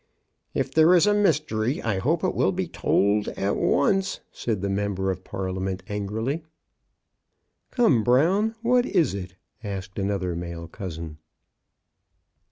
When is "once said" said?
3.55-4.61